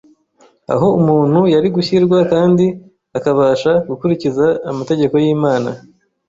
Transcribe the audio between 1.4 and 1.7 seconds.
yari